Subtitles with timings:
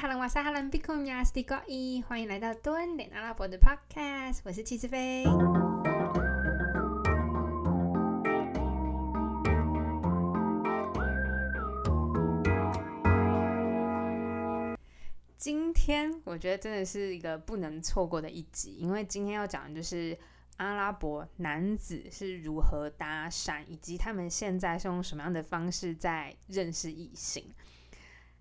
[0.00, 5.24] 哈伦瓦萨哈伦比库米亚斯蒂高伊，欢迎来到多点阿拉伯的 Podcast，我是齐志飞。
[15.36, 20.18] 今天我觉得真的是一个不能错过的一集，因为今天要讲的就是
[20.56, 27.44] 阿拉伯男子是如何搭讪，以及他们现在是用什么样的方式在认识异性。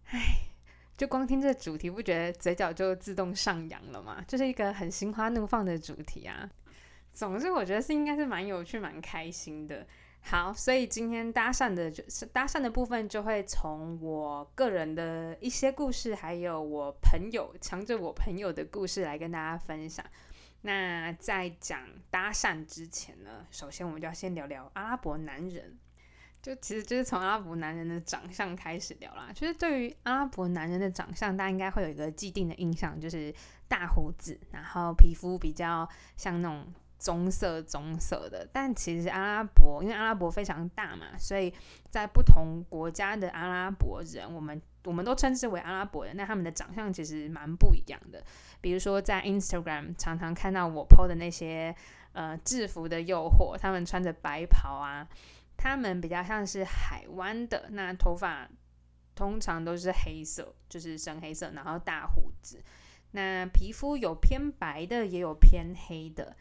[0.05, 0.45] 唉。
[0.99, 4.21] 就光听这主题，不觉得嘴角就自动上扬了吗？
[4.27, 6.49] 就是一个很心花怒放的主题啊。
[7.13, 9.87] 总之，我觉得是应该是蛮有趣、蛮开心的。
[10.19, 20.05] 好，所以今天搭讪的就搭讪的部分，就会从我个人的一些故事，还有我朋友强着我朋友的故事来跟大家分享。
[20.63, 25.79] 那在讲搭讪之前呢，首先我们就要先聊聊阿拉伯男人。
[26.41, 29.29] 就其实就是从阿拉伯男人的长相开始聊啦。
[29.33, 33.33] 就是对于阿拉伯男人的长相，大家应该会有一个既定的印象，就是
[33.67, 36.65] 大胡子，然后皮肤比较像那种
[36.97, 38.47] 棕色棕色的。
[38.53, 41.53] 但其实阿拉伯，因为阿拉伯非常大嘛，所以
[41.89, 48.23] 在不同国家的阿拉伯人，我们我们都称之为阿拉伯人，那他们的长相其实蛮不一样的。
[48.61, 51.75] 比如说在 Instagram 常常看到我 PO 的那些
[52.13, 55.05] 呃制服的诱惑，他们穿着白袍啊。
[55.61, 58.49] 他们比较像是海湾的，那头发
[59.13, 62.63] 通常都是黑色，就是深黑色，然后大胡子。
[63.11, 66.33] 那皮肤有偏白的，也有偏黑的。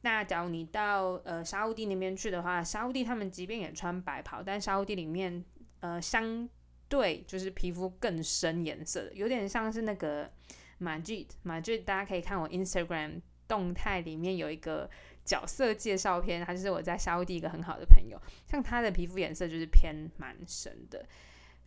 [0.00, 5.44] 那假如你到呃沙乌地那边去的话，沙乌地他们即便也穿白袍，但沙乌地里面
[5.80, 6.48] 呃相
[6.88, 10.32] 对就是皮肤更深颜色的，有点像是那个
[10.78, 14.88] 马吉马吉，大家可以看我 Instagram 动态里面有一个。
[15.24, 21.06] 角色介绍片，他就是我在沙地一个很好的朋友，像他的皮肤颜色就是偏蛮深的。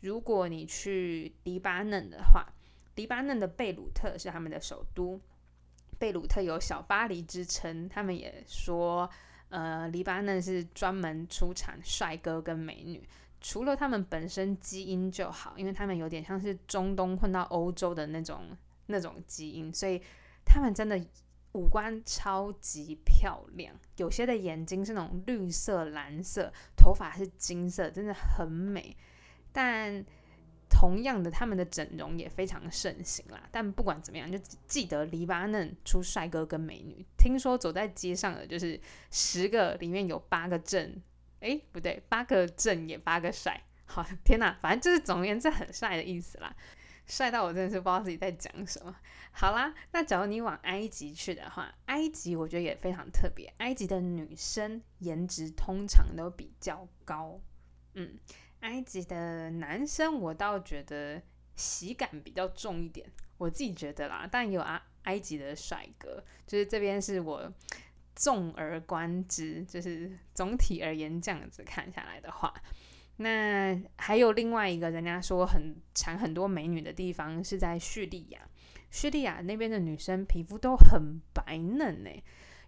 [0.01, 2.45] 如果你去黎巴嫩的话，
[2.95, 5.19] 黎巴嫩的贝鲁特是他们的首都，
[5.97, 7.89] 贝鲁特有小巴黎之称。
[7.89, 9.09] 他们也说，
[9.49, 13.01] 呃，黎巴嫩是专门出产帅哥跟美女，
[13.41, 19.99] 除了他们本身基因就好，因为他们有点像是中东混到欧洲的那种那种基因，所以
[20.45, 21.03] 他们真的。
[21.57, 28.95] 五官超级漂亮，有些的眼睛是那种绿色、蓝色，头发是金色，真的很美。
[29.51, 30.05] 但
[30.69, 33.41] 同样的，他们的整容也非常盛行啦。
[33.51, 37.03] 但不管怎么样，就记得黎巴嫩出帅哥跟美女。
[37.17, 38.79] 听说走在街上的就是
[39.09, 41.01] 十个里面有八个正，
[41.39, 43.59] 哎，不对，八个正也八个帅。
[43.85, 46.55] 好，天哪，反正就是总而言之很帅的意思啦。
[47.07, 48.95] 帅到我真的是不知道自己在讲什么。
[49.31, 53.53] 好啦，那假如你往埃及去的话，埃及我觉得也非常特别。
[53.57, 57.39] 埃及的女生颜值通常都比较高，
[57.93, 58.17] 嗯，
[58.61, 61.21] 埃及的男生我倒觉得
[61.55, 64.27] 喜感比较重一点，我自己觉得啦。
[64.29, 67.53] 但有啊，埃及的帅哥，就是这边是我
[68.15, 72.53] 纵而观之，就是总体而言这样子看下来的话。
[73.17, 78.39] 那还有另外一个人家说很产很多美女的地方是在叙利亚，
[78.91, 82.09] 叙利亚那边的女生皮肤都很白嫩呢，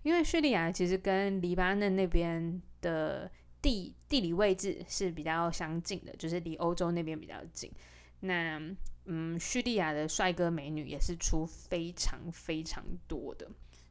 [0.02, 7.72] 因为叙利亚其实跟黎巴嫩那边的地地理位置是比较相近的，就是离欧洲那边比较近。
[8.22, 8.60] 那
[9.06, 13.50] 嗯，叙利亚的帅哥美女也是出非常非常多的。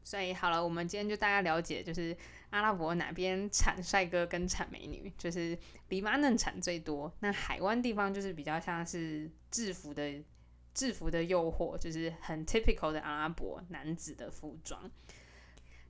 [0.09, 2.17] 所以好了，我们今天就大家了解，就是
[2.49, 5.59] 阿拉伯哪边产帅哥跟产美女，就是
[5.91, 7.13] 黎巴嫩产最多。
[7.21, 10.25] 那海湾地方就是比较像是制服的
[10.73, 14.91] 制服的诱惑，就是很 typical 的阿拉伯男子的服装。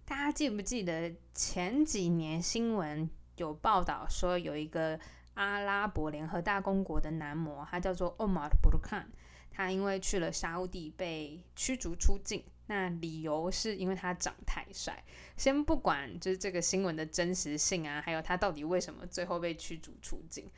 [0.04, 4.98] 大家记不记得前几年新闻有报道说，有一个
[5.34, 9.04] 阿拉伯联合大公国的男模，他叫做 Omar Burkan，
[9.52, 12.42] 他因为去了沙地被驱逐出境。
[12.68, 15.04] 那理由是因为他长太帅。
[15.36, 20.50] 先不管就是这个新闻的真实性啊，还有他到底为什么最后被驱逐出境，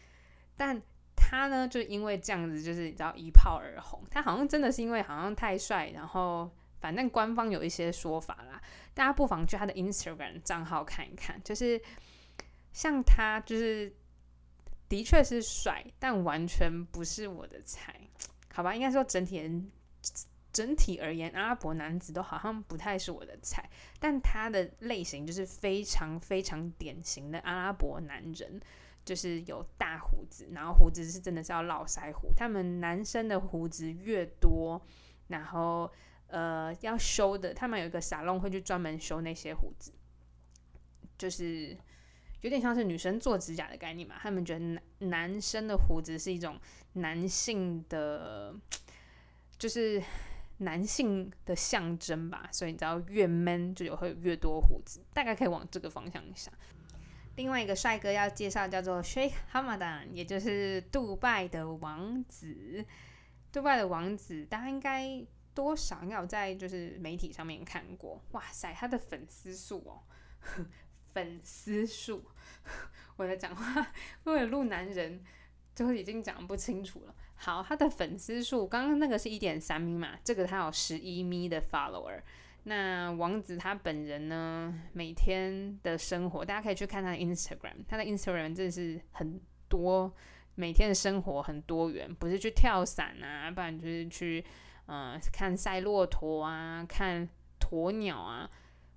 [0.57, 0.81] 但
[1.17, 4.03] 他呢就因为这样子，就是你知道一炮而红。
[4.11, 8.61] 他好像真的是因为好像太帅，然后反正官方有一些说法啦，
[8.95, 11.41] 大家不妨去他的 Instagram 账号看一看。
[11.45, 11.81] 就是
[12.73, 13.95] 像他，就是
[14.89, 17.95] 的确是帅，但完全不是我的菜，
[18.53, 18.75] 好吧？
[18.75, 19.71] 应该说整体人。
[20.53, 23.69] 整体而言，阿拉伯男子都好像不太是我的菜，
[23.99, 28.61] 但他的类型就是非常非常典型的阿拉伯男人，
[29.05, 32.33] 就是有大胡子，然后胡子是真的是要络腮胡。
[32.37, 34.81] 他们男生的胡子越多，
[35.29, 35.91] 然后
[36.27, 39.93] 呃要修的，他们有一个沙龙会去专门修那些胡子，
[41.17, 41.77] 就是
[42.41, 44.17] 有点像是女生做指甲的概念嘛。
[44.21, 46.59] 他们觉得男男生的胡子是一种
[46.95, 48.55] 男性的。
[49.59, 50.03] 就是
[50.61, 56.53] 男性的象征吧，所以你知道越 man 就有会越多胡子，大概可以往这个方向想。
[57.37, 62.85] 另外一个帅哥要介绍叫做 Sheikh Hamadan，也就是杜拜的王子。
[63.51, 65.25] 杜拜的王子，大家应该
[65.55, 68.23] 多少应该有在就是媒体上面看过。
[68.33, 70.03] 哇塞，他的粉丝数哦，
[71.15, 72.25] 粉丝数，
[73.17, 73.87] 我在讲话
[74.25, 75.25] 为了录男人，
[75.89, 77.15] 就已经讲不清楚了。
[77.35, 82.21] 好，他的粉丝数，刚刚那个是一点三米嘛，这个他有十一米的 follower。
[82.65, 90.13] 那王子他本人呢，每天的生活，大家可以去看他的 Instagram，他的 Instagram 真的是很多。
[90.57, 94.45] 每天的生活很多元，不是去跳伞啊，不然就是去
[94.87, 97.27] 嗯看赛骆驼啊，看
[97.59, 98.51] 鸵鸟啊，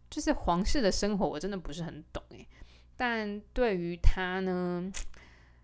[0.10, 2.46] 就是皇室的生活，我真的不是很懂诶。
[2.98, 4.92] 但对于他呢，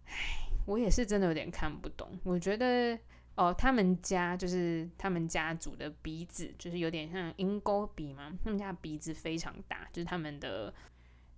[0.06, 0.38] 唉，
[0.69, 2.07] 我也是真的有点看不懂。
[2.24, 2.95] 我觉得
[3.33, 10.71] 哦，他们家就是他们家族的鼻子，就是有点像鹰钩鼻嘛，他们家鼻子非常大，就是他们的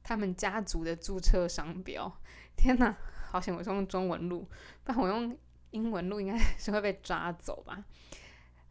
[0.04, 2.12] 他们家族的注册商标。
[2.58, 2.94] 天哪！
[3.30, 4.46] 好险，我是用中文录，
[4.84, 5.38] 但我用
[5.70, 7.86] 英文录应该 是会被抓走吧。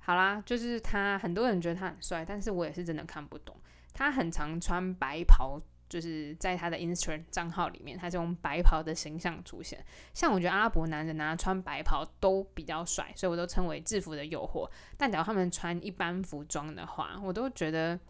[0.00, 3.56] 好啦，就是他，很多人觉得他很帅，但是我也是真的看不懂。
[3.94, 5.58] 他很常穿白袍，
[5.90, 9.84] 就是在他的 Instagram 账号里面，他是用白袍的形象出现。
[10.14, 14.66] 像我觉得阿拉伯男人呢，穿白袍都比较帅，所以我都称为制服的诱惑。
[14.96, 18.00] 但假如他们穿一般服装的话，我都觉得。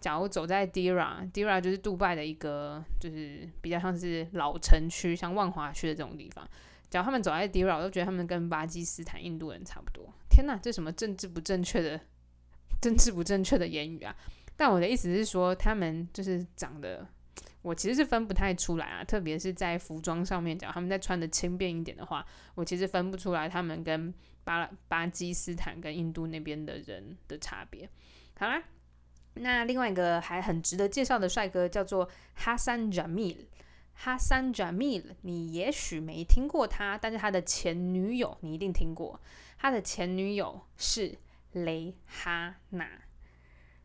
[0.00, 6.46] 假如走在 Dira，Dira 就是杜拜的一个，就是比较像是老城区，像万华区的这种地方。
[6.90, 10.12] 假如他们走在 Dira，我都觉得他们跟巴基斯坦、印度人差不多。
[10.28, 11.98] 天哪，这什么政治不正确的、
[12.82, 14.14] 政治不正确的言语啊！
[14.56, 17.06] 但我的意思是说，他们就是长得，
[17.62, 19.04] 我其实是分不太出来啊。
[19.04, 22.24] 特别是在服装上面讲，他们在穿的轻便一点的话，
[22.54, 24.12] 我其实分不出来他们跟
[24.44, 27.88] 巴巴基斯坦跟印度那边的人的差别。
[28.38, 28.62] 好啦。
[29.36, 33.48] 那另外一个还很值得介绍的帅哥叫做哈桑·贾米
[33.92, 39.20] 哈桑·贾米你也许没听过他，但是他的前女友你一定听过。
[39.58, 41.18] 他的前女友是
[41.50, 42.88] 雷哈娜，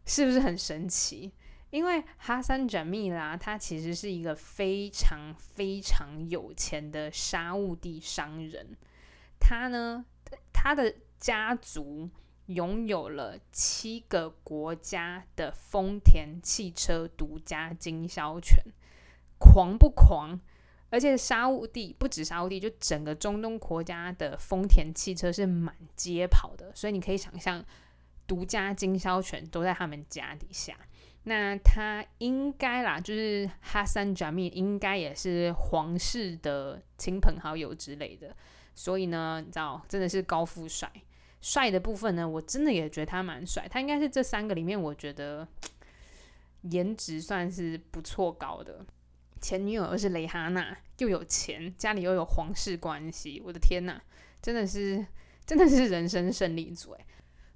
[0.09, 1.31] 是不是很神奇？
[1.69, 8.75] 因为哈桑·贾米拉，他其实是一个非常非常有钱的沙乌地商人。
[9.39, 10.03] 他呢，
[10.51, 12.09] 他的家族。
[12.49, 18.57] 拥有了七个国家的丰田汽车独家经销权，
[19.37, 20.39] 狂不狂？
[20.89, 27.63] 而且沙乌地不止沙乌地，就整个中东国家的丰田汽车是满街跑的，所以你可以想象，
[28.29, 30.77] 独家经销权都在他们家底下。
[31.23, 38.33] 那他应该啦，就是哈桑·贾米应该也是皇室的亲朋好友之类的，
[38.73, 40.89] 所以呢，你知道，真的是高富帅。
[41.41, 43.67] 帅的部分呢，我真的也觉得他蛮帅。
[43.69, 45.47] 他应该是这三个里面，我觉得
[46.61, 48.85] 颜值算是不错高的。
[49.41, 54.01] 前女友又是蕾哈娜，又有钱，家里又有皇室关系，我的天呐，
[54.41, 55.05] 真的是
[55.45, 57.05] 真的是人生胜利组诶。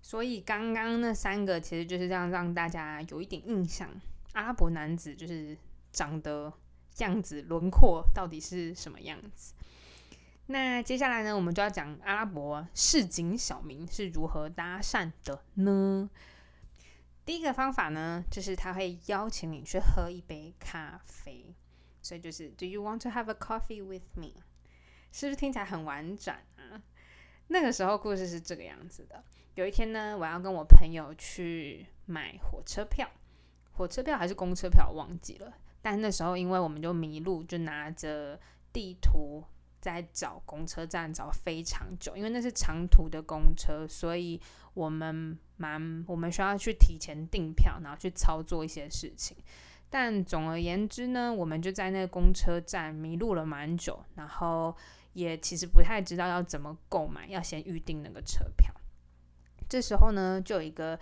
[0.06, 3.90] 所以刚刚那三个其实就是这样让大家有一点印象，
[4.34, 5.58] 阿拉伯男子就是
[5.94, 6.52] 长得
[6.98, 9.54] 样子轮廓到底是什么样子。
[10.48, 16.10] 那接下来呢，我们就要讲阿拉伯市井小民是如何搭讪的呢？
[17.24, 21.56] 第一个方法呢，就是他会邀请你去喝一杯咖啡，
[22.02, 24.34] 所以就是 Do you want to have a coffee with me？
[25.14, 26.84] 是不是听起来很婉转啊？
[27.48, 29.24] 那个时候故事是这个样子的：
[29.56, 33.10] 有一天呢，我要跟我朋友去买火车票，
[33.74, 35.54] 火车票还是公车票，忘记了。
[35.82, 38.40] 但那时候因为我们就迷路，就拿着
[38.72, 39.44] 地图。
[39.84, 44.40] 在找公车站找非常久，因为那是长途的公车，所以
[44.74, 49.36] 我们蛮我们需要去提前订票，然后去操作一些事情。
[49.90, 54.74] 但总而言之呢，我们就在那个公车站迷路了蛮久，然后
[55.12, 58.74] 也其实不太知道要怎么购买，要先预定那个车票。
[59.74, 61.00] 这时候呢，就有一个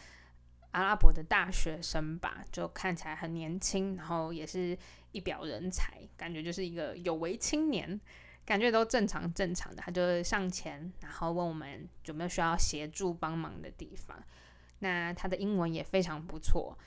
[0.72, 4.78] 阿拉伯的大学生吧，就看起来很年轻，然后也是
[5.12, 8.00] 一表人才，感觉就是一个有为青年。
[8.46, 14.18] 感觉都正常正常的，他就上前，然后问我们有没有需要协助帮忙的地方。
[14.80, 16.78] 那他的英文也非常不错，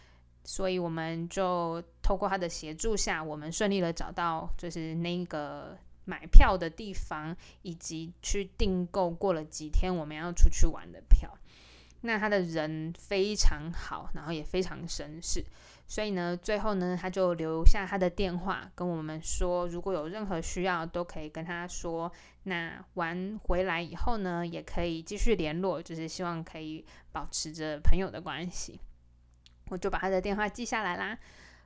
[0.43, 5.77] 所以我们就透过他的协助下，我们顺利的找到就是那个
[6.07, 11.31] 买票的地方，以及去订购过了几天我们要出去玩的票。
[12.07, 15.43] 那他的人非常好，然后也非常绅士，
[15.89, 22.13] 所以呢，最后呢，他就留下他的电话跟我们说，如果有任何需要，都可以跟他说。
[22.43, 28.79] 那玩回来以后呢，也可以继续联络，就是希望可以保持着朋友的关系。
[29.71, 31.19] 我就把他的电话记下来啦。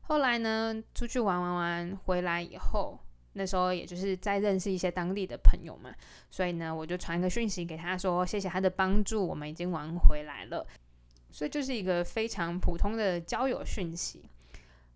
[0.03, 3.01] 后来呢，出去玩玩玩回来以后。
[3.35, 5.95] 那时候也就是在认识一些当地的朋友嘛，
[6.31, 10.67] 所以呢，我就传个讯息给他说，谢谢他的帮助，我们已经玩回来了。
[11.31, 14.29] 所以就是一个非常普通的交友讯息。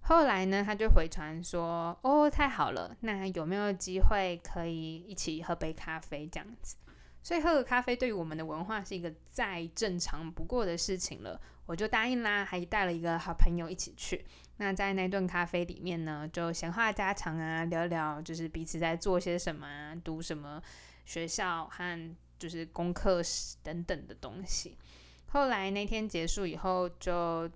[0.00, 6.76] 后来呢，他就回传说，哦，太好了，那有没有机会可以一起喝杯咖啡这样子？
[7.22, 14.24] 所以喝个咖啡对于我们的文化是一个再正常不过的事情了，我就答应啦，还带了一个好朋友一起去。
[14.62, 20.62] 那在那顿咖啡里面呢，就闲话家常啊，聊聊就是彼此在做些什么，啊读什么
[21.04, 23.20] 学校和就是功课
[23.64, 24.78] 等等的东西。
[25.26, 27.50] 后来那天结束以后，就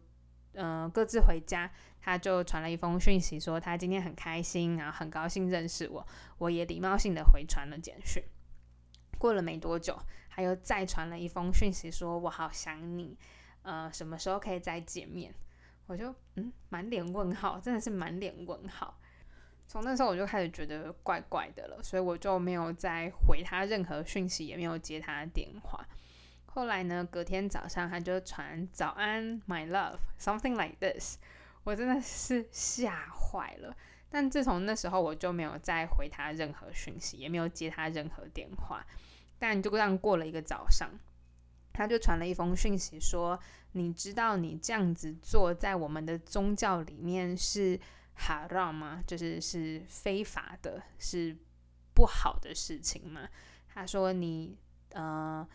[0.55, 1.71] 嗯各自回家。
[2.01, 6.07] 他就传了一封讯息说他今天很开心，然后很高兴认识我，
[6.39, 8.23] 我也礼貌性的回传了简讯。
[9.19, 9.99] 过了没多久，
[10.31, 13.19] 他又再传了一封讯息，说我好想你，
[13.63, 15.35] 呃，什么时候可以再见面？
[15.87, 18.99] 我就嗯，满脸问号，真的是满脸问号。
[19.69, 25.85] 从那时候我就开始觉得怪怪的了，所以我就没有再回他任何讯息，也没有接他的电话。
[26.47, 31.19] 后来呢，隔天早上他就传早安，my love，something like this，
[31.65, 33.77] 我真的是吓坏了。
[34.09, 38.87] 但自从那时候，我就没有再回他任何讯息，也没有接他任何电话。
[39.39, 40.89] 但就这样过了一个早上，
[41.73, 43.39] 他就传了一封讯息说
[43.77, 47.79] ：“你知道你这样子做在我们的宗教里面是
[48.15, 49.05] 哈让吗？
[49.07, 51.37] 就是是非法的，是
[51.93, 53.29] 不好的事情吗？”
[53.69, 54.57] 他说：“你
[54.93, 55.47] 呃，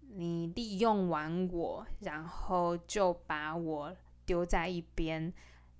[0.00, 5.32] 你利用完我，然后就把我丢在一边。”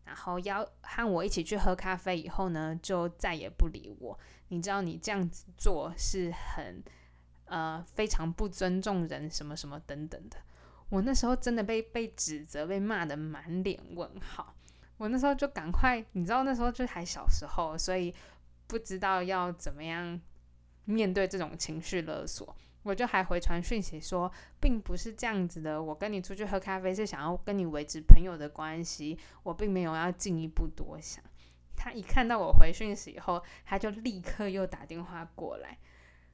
[0.06, 4.16] 然后要和我一起去喝咖啡以后呢，就再也不理我。
[4.50, 6.80] 你知道你这样子做是很
[7.46, 10.37] 呃非常不尊重人，什么什么等等的。
[10.88, 14.55] 我那时候真的被被指责，被骂的满脸问号。
[14.99, 18.14] 我那时候就赶快，你知道那时候就还小时候，所以
[18.66, 20.21] 不知道要怎么样
[20.85, 22.57] 面对这种情绪勒索。
[22.83, 25.83] 我就还回传讯息说，并不是这样子的。
[25.83, 31.23] 我跟你出去喝咖啡是想要跟你维持朋友的关系，我并没有要进一步多想。
[31.75, 35.76] 他一看到我回讯息以后，他就立刻又打电话过来，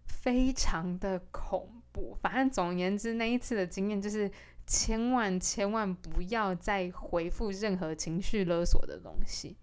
[0.07, 2.17] 非常的恐怖。
[2.21, 4.31] 反正总而言之，那一次的经验就是
[4.67, 9.57] 千万千万不要再回复任何情绪勒索的东西。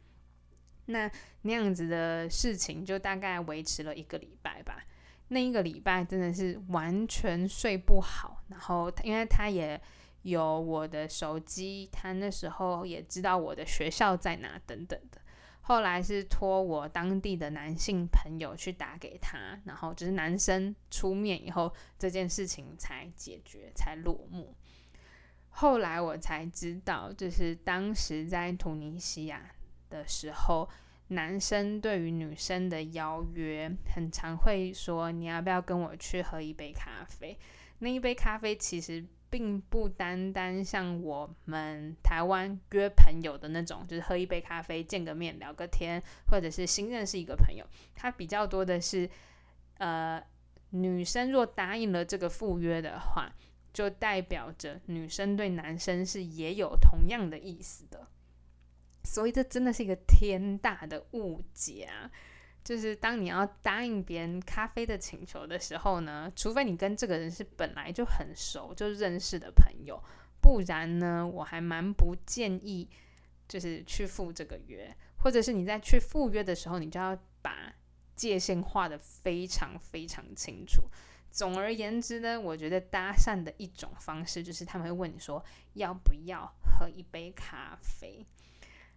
[0.86, 1.10] 那
[1.43, 4.84] 那样子的事情就大概维持了一个礼拜吧。
[5.29, 9.79] 那一个礼拜真的是完全睡不好，然后因为他也
[10.24, 15.22] 有我的手机，他那时候也知道我的学校在哪等等的。
[15.69, 24.55] 后来是托我当地的男性朋友去打给他，然后就是男生出面以后，这件事情才解决，才落幕。
[25.49, 29.51] 后来我才知道，就是当时在突尼西亚
[29.91, 30.67] 的时候。
[31.11, 37.35] 男生对于女生的邀约，很常会说：“你要不要跟我去喝一杯咖啡？”
[37.79, 47.65] 那一杯咖啡其实并不单单像我们台湾约朋友的那种，就是喝一杯咖啡、见个面、聊个天，或者是新认识一个朋友。
[47.95, 49.09] 它比较多的是，
[49.77, 50.24] 呃，
[50.71, 53.33] 女生若答应了这个赴约的话，
[53.71, 58.07] 就代表着女生对男生是也有同样的意思的。
[59.03, 62.12] 所以这真的是一个天大的误解啊！
[62.63, 69.99] 就是当你要答应别人咖啡的请求的时候呢，除非你跟这个人是本来就很熟、就认识的朋友，
[70.41, 72.87] 不然呢，我还蛮不建议
[73.47, 77.73] 就是去赴这个约，或者是你在去赴约的时候，你就要把
[78.15, 80.83] 界限画的非常非常清楚。
[81.31, 88.25] 总而言之呢，我觉得搭讪的一种方式就是他们会问你说要不要喝一杯咖啡。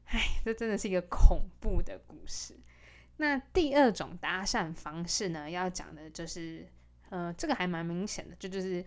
[0.07, 2.55] 哎，这真的是一个恐怖的故事。
[3.19, 6.67] 那第二种搭讪方式呢，要讲的就是，
[7.11, 8.85] 呃，这个还蛮明显的，就就是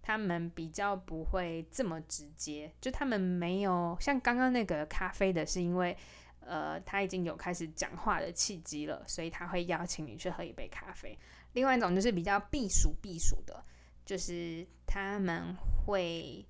[0.00, 5.96] 他们比较不会这么直接，就他们没有像刚刚那个咖啡的，是因为
[6.40, 11.18] 呃他已经有开始讲话的契机了，所以他会邀请你去喝一杯咖啡。
[11.52, 13.64] 另外一种就是比较避暑避暑的，
[14.04, 15.54] 就是他们
[15.84, 16.46] 会。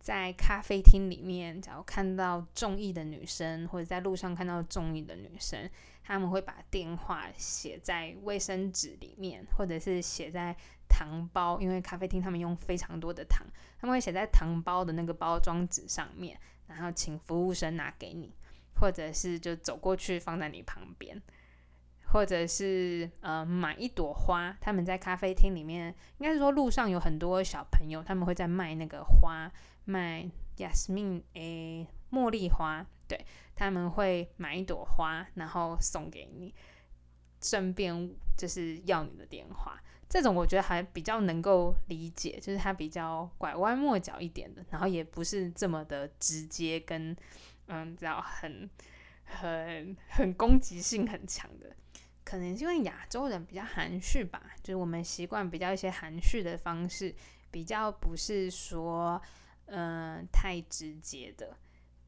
[0.00, 5.68] 在咖啡厅里面，假如看到中意的女生，或者在路上看到中意的女生，
[6.08, 10.56] 他们会把电话写在卫生纸里面，或者是写在
[10.88, 13.46] 糖包，因为咖啡厅他们用非常多的糖，
[13.78, 18.34] 他们会写在糖包的那个包装纸上面，然后请服务生拿给你，
[18.80, 21.20] 或者是就走过去放在你旁边，
[22.06, 29.52] 或者是呃买一朵花，他们在咖啡厅里面，应该是说路上有很多小朋友，他们会在卖那个花，
[29.84, 33.26] 卖 Yasmin 诶茉莉花，对
[33.58, 36.54] 他们会买一朵花，然后送给你，
[37.42, 39.82] 顺便就是要你的电话。
[40.08, 47.14] 这种我觉得还比较能够理解，就是它比较拐弯抹角一点的，然后也不是这么的直接，跟
[47.66, 48.70] 嗯，知道很
[49.24, 51.74] 很很攻击性很强的。
[52.24, 57.14] 可能是因为亚洲人比较含蓄吧，就是我们习惯比较一些含蓄的方式，
[57.50, 59.20] 比较不是说
[59.66, 61.56] 嗯太直接的。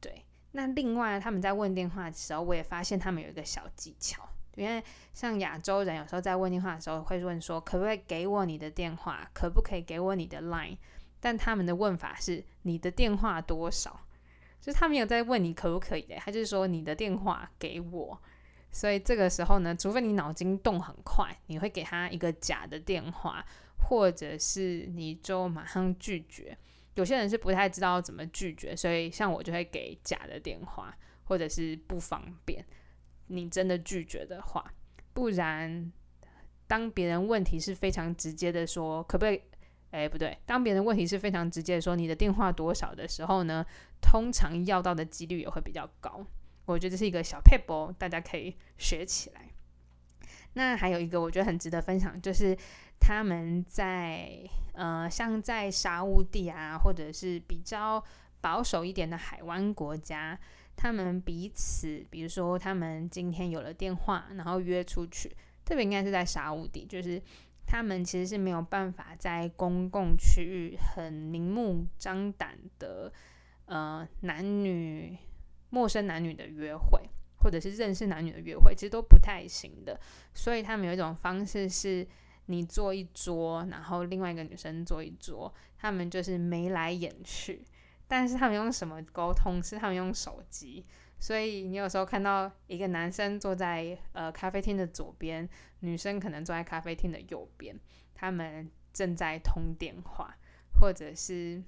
[0.00, 4.28] 对，那另外他们在问电话的时候，我也发现他们有一个小技巧。
[4.56, 4.82] 因为
[5.14, 9.30] 像亚洲人有时候在问电话的时候会问说，可不可以给我你的电话？
[9.32, 10.76] 可不可以给我你的 line？
[11.20, 14.00] 但他们的问法是你的电话多少？
[14.60, 18.20] 就是他没有在问你可不可以的，他就是说你的电话给我。
[18.72, 23.44] 所以这个时候呢，除非你脑筋动很快，你会给他一个假的电话，
[23.88, 26.58] 或者是你就马上拒绝。
[27.00, 32.62] 有些人是不太知道怎么拒绝，所以像我就会给假的电话，或者是不方便。
[33.28, 34.74] 你真的拒绝的话，
[35.14, 35.90] 不然
[36.66, 39.40] 当别人问题是非常直接的说，可不可以？
[39.92, 43.64] 哎，不对，当别人问题是非常直接的说你的电话多少的时候呢，
[44.02, 46.24] 通常要到的几率也会比较高。
[46.66, 49.49] 我觉得这是一个小 p e p 大家可以学起来。
[50.54, 52.56] 那还有一个我觉得很值得分享，就是
[52.98, 54.40] 他们在
[54.72, 58.02] 呃，像在沙乌地啊，或者是比较
[58.40, 60.38] 保守一点的海湾国家。
[60.76, 65.28] 他们彼此，比如说，他们今天有了电话，然后约出去，
[65.62, 67.20] 特别应该是在沙乌地，就是
[67.66, 73.12] 他们其实是没有办法在公共区域很明目张胆的，
[73.66, 75.18] 呃，男女
[75.68, 77.02] 陌生男女的约会，
[77.40, 79.98] 或者是认识男女的约会，其实都不太行的。
[80.34, 82.06] 所以他们有一种方式是，
[82.46, 87.64] 你坐一桌，然后另外一个女生坐一桌，他们就是眉来眼去。
[88.06, 89.62] 但是他们用什么沟通？
[89.62, 90.84] 是他们用手机，
[91.20, 97.78] 所以你有时候看到一个男生坐在呃咖啡厅的左边，女生可能坐在咖啡厅的右边，
[98.12, 100.36] 他们正在通电话，
[100.80, 101.62] 或者是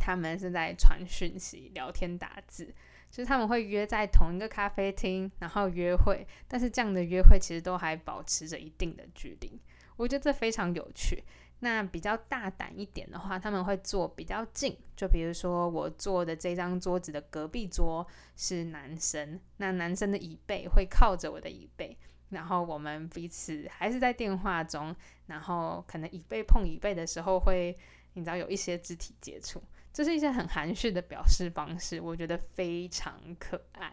[0.00, 2.74] 他们是在传讯息、聊天、打字，
[3.10, 9.60] 就是他们会约在同一个咖啡厅，然后约会，但是这样的约会其实都还保持着一定的距离，
[9.96, 11.22] 我觉得这非常有趣。
[11.62, 21.94] 那比较大胆一点的话，他们会坐比较近，就比如说我坐的这张桌子的隔壁桌是男生，那男生的椅背会靠着我的椅背，
[22.30, 24.96] 然后我们彼此还是在电话中，
[25.26, 27.76] 然后可能椅背碰椅背的时候会，
[28.14, 33.92] 你知道有一些肢体接触，这是一些很含蓄的表示方式，我觉得非常可爱。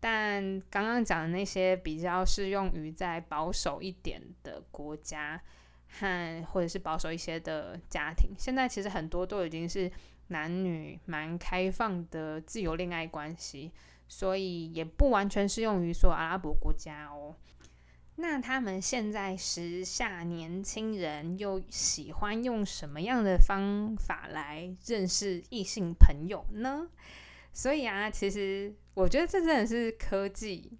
[0.00, 5.40] 但刚刚讲的那些比较适用于在保守一点的国家。
[5.90, 9.90] 和或者是保守一些的家庭，现在其实很多都已经是
[10.26, 13.72] 男女蛮开放的自由恋爱关系，
[14.06, 17.34] 所以也不完全适用于说阿拉伯国家哦。
[18.20, 26.88] 那他们现在时下年轻人又喜欢用什么样的方法来认识异性朋友呢？
[27.52, 30.78] 所以啊，其实我觉得这真的是科技。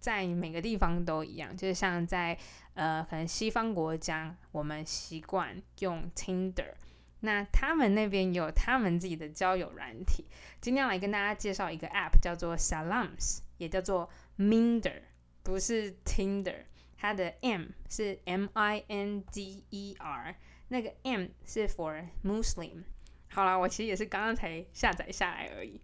[0.00, 2.36] 在每个地方都一样，就是像在
[2.74, 6.72] 呃，可能西方国家，我们习惯用 Tinder，
[7.20, 10.26] 那他们那边有他们自己的交友软体。
[10.60, 15.02] 今天要来跟大家介绍一个 App，叫做 Salams，也叫做 Minder，
[15.42, 16.64] 不是 Tinder，
[16.96, 20.34] 它的 M 是 M I N D E R，
[20.68, 22.84] 那个 M 是 for Muslim。
[23.30, 25.80] 好了，我其实也是刚刚才下载下来而已，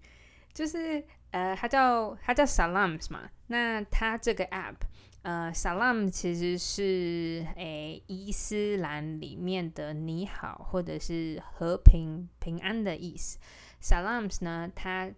[0.53, 1.05] 就是。
[1.31, 4.77] 呃，它叫它叫 Salams 嘛，那它这个 app，
[5.21, 13.39] 呃，Salam 其实是诶伊斯兰里面的你好或者是和平平安的意思。
[13.83, 15.13] Salams 呢，它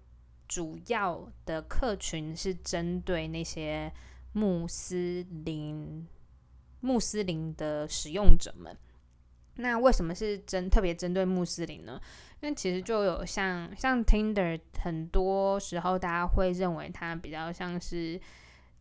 [0.49, 3.93] 主要的客群是针对那些
[4.33, 6.07] 穆斯林
[6.81, 8.77] 穆斯林的使用者们。
[9.57, 12.01] 那为什么是针特别针对穆斯林呢？
[12.41, 18.19] 因为其实就有像像 Tinder，很多时候大家会认为它比较像是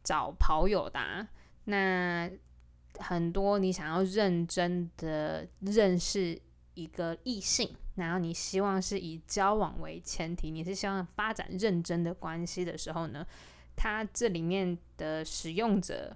[0.03, 1.27] 找跑友的。
[1.65, 2.31] 那
[2.99, 6.39] 很多你想要认真的认识
[6.75, 13.25] 一个异性，然后你希望是以交往为前提，你是希望发展认真的关系的时候呢，
[13.81, 16.13] 它这里面的使用者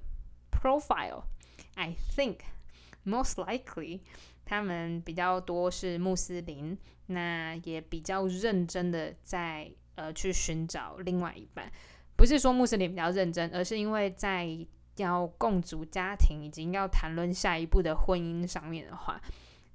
[0.52, 2.40] profile，I think
[3.06, 4.02] most likely。
[4.44, 11.72] 他们比较多是穆斯林，那也比较认真的在呃去寻找另外一半。
[12.18, 14.46] 不是说穆斯林比较认真，而是因为在
[14.98, 19.22] 要共组家庭，以及要谈论下一步的婚姻上面的话，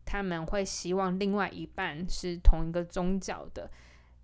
[0.04, 3.70] 他们会希望另外一半是同一个宗教的。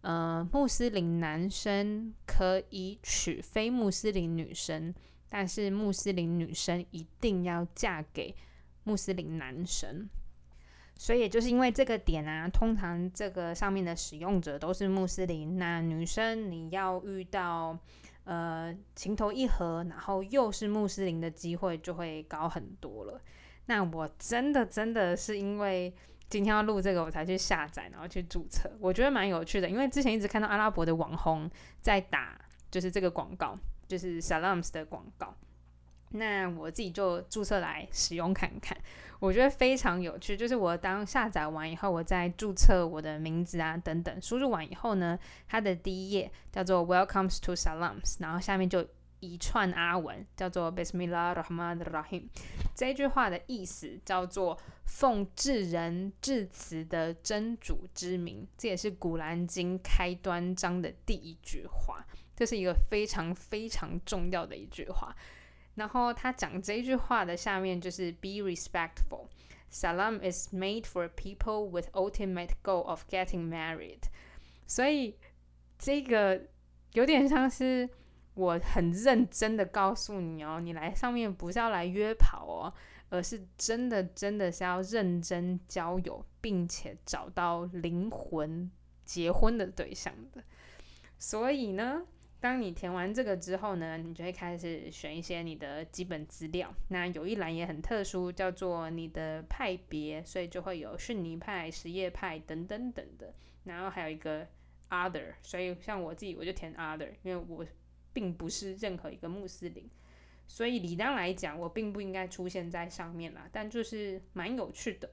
[0.05, 4.95] 呃，穆斯林男生可以娶非穆斯林女生，
[5.31, 8.35] 但是穆斯林女生一定要嫁给
[8.83, 10.07] 穆斯林男生。
[10.99, 17.79] 所以就是因为这个点啊，通常这个上面的使用者都是穆斯林，那女生你要遇到
[18.25, 23.19] 呃情投意合，然后又是穆斯林的机会就会高很多了。
[23.65, 25.95] 那我真的真的是因为。
[26.29, 28.71] 今天要录这个，我才去下载，然后去注册。
[28.81, 31.49] 我觉得蛮有趣的，因为之前一直看到阿拉伯的网红
[31.81, 32.39] 在打，
[32.71, 33.57] 就是这个广告，
[33.87, 35.35] 就是 Salams 的广告。
[36.11, 38.77] 那我自己就注册来使用看看，
[39.21, 40.37] 我觉得非常有趣。
[40.37, 48.87] 就是我当下载完以后，我再注册我的名字啊等等，输入完以后呢，它的第一页叫做 Welcomes to Salams，然后下面就。
[49.25, 52.29] 一串阿文叫做 Bismillah Rahman Rahim，
[52.75, 62.05] 这句话的意思叫做奉至人至慈的真主之名，这也是古兰经开端章的第一句话，
[62.37, 65.17] 这是一个非常非常重要的一句话。
[65.77, 69.29] 然后他讲这句话的下面就是 Be respectful.
[69.73, 74.03] Salam is made for people with ultimate goal of getting married。
[74.67, 75.17] 所以
[75.79, 76.43] 这个
[76.93, 77.89] 有点像是。
[78.35, 82.75] 我很认真的告诉你哦，你来上面不是要来约跑哦，
[83.09, 88.69] 而是真的真的是要认真交友，并且找到灵魂
[89.05, 90.43] 结婚的对象的。
[91.17, 92.03] 所以呢，
[92.41, 96.75] 当你填完这个之后呢，你就会开始选一些你的基本资料。
[96.89, 103.33] 那有一栏也很特殊，叫做你的派别，所以就会有逊尼派、什叶派等等等的。
[103.63, 104.45] 然后还有一个
[104.91, 107.65] other，所以像我自己我就填 other，因为我。
[108.15, 109.85] 并不是任何一个穆斯林，
[110.47, 113.47] 所以理当来讲，我并不应该出现在上面啦。
[113.53, 115.11] 但就是蛮有趣的，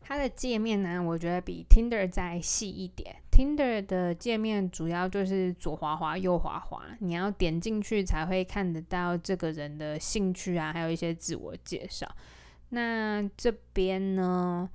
[0.00, 3.14] 它的界面呢，我觉得比 Tinder 再细一点。
[3.30, 12.10] Tinder 的界面主要就是左滑滑、右滑滑，你要点进去才会看得到这个人的兴趣啊，还有一些自我介绍。
[12.70, 14.68] 那这边呢？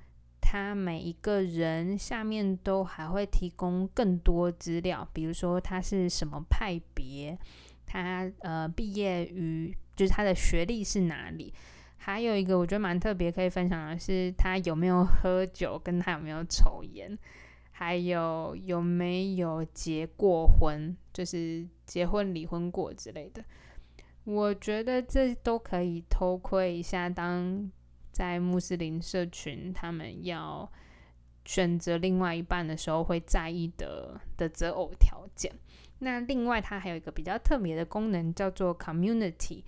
[0.52, 7.38] 他每一个人下面都还会提供更多资料，比如说他是什么派别，
[7.86, 11.54] 他呃毕业于就是他的学历是哪里，
[11.96, 17.18] 还有一个我觉得蛮特别可以分享的是他有没有喝酒，跟他有没有抽烟，
[17.70, 23.42] 还有有没有结过婚，就是结婚离婚过之类的。
[24.24, 27.72] 我觉得这都可以偷窥一下当。
[28.12, 30.70] 在穆斯林社群，他们要
[31.44, 35.50] 选择另外一半的时候，会在意的的择偶条件。
[35.98, 39.62] 那另外，它还有一个比较特别的功能，叫做 community，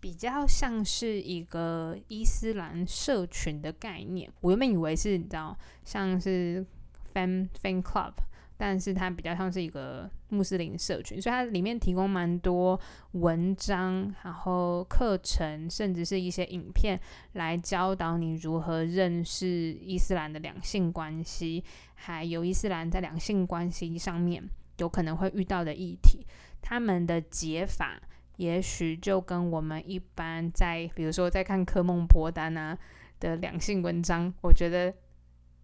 [0.00, 4.32] 比较像是一个伊斯兰社群的概念。
[4.40, 6.64] 我原本以为是你知道，像是
[7.12, 8.14] fan fan club。
[8.56, 12.80] 但是它比较像是一个穆斯林社群，所以它里面提供蛮多
[13.12, 16.98] 文章，然后课程，甚至是一些影片
[17.32, 21.64] 来教导你如何认识伊斯兰的两性关系，
[21.94, 24.42] 还有伊斯兰在两性关系上面
[24.78, 26.24] 有可能会遇到的议题。
[26.62, 28.00] 他们的解法
[28.36, 32.78] 也许就跟我们一般在，比如说在看科梦波丹啊
[33.18, 34.94] 的两性文章，我觉得。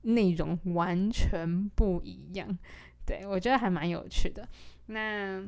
[0.03, 2.59] 内容完全不一样，
[3.07, 4.49] 对我觉得还蛮有趣的。
[4.87, 5.45] 那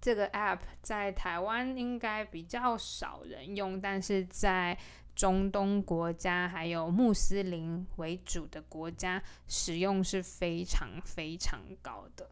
[0.00, 4.76] 这个 app 在台湾应该比较少人用，但是在
[5.14, 12.30] 中东国家还有穆斯林为主的国家，使用是非常非常高的。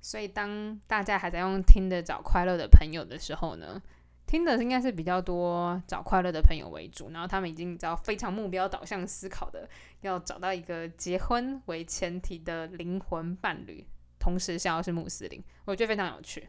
[0.00, 3.82] 所以当大家还在用听的找快乐的朋友的时候呢？
[4.26, 9.68] 听的应该是比较多找快乐的朋友为主，然后他们已经知道非常目标导向思考的，
[10.00, 13.86] 要找到一个结婚为前提的灵魂伴侣，
[14.18, 16.48] 同时想要是穆斯林，我觉得非常有趣。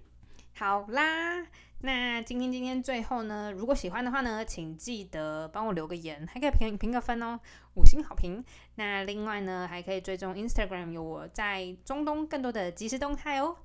[0.58, 1.46] 好啦，
[1.80, 7.38] 那今天今天最后呢，如果喜欢的话呢，请记得帮我留个言，还可以评评个分哦，
[7.76, 8.42] 五星好评。
[8.76, 13.58] 那另外呢，还可以追踪 Instagram 有我在中东更多的即时动态哦。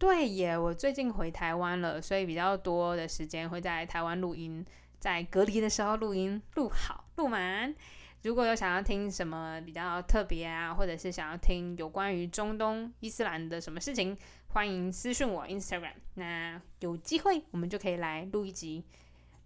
[0.00, 4.64] 对耶，我最近回台湾了，所以比较多的时间会在台湾录音，
[4.98, 7.74] 在隔离的时候录音，录好录满。
[8.22, 14.16] 如果有想要听什么比较特别啊，或者是想要听有关于中东伊斯兰的什么事情，
[14.48, 15.92] 欢迎私讯我 Instagram。
[16.14, 18.82] 那有机会我们就可以来录一集，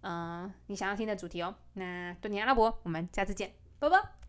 [0.03, 1.53] 嗯，你想要听的主题哦。
[1.73, 3.51] 那多尼阿拉伯，我们下次见。
[3.77, 4.24] 拜拜。